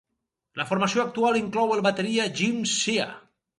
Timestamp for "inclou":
1.43-1.75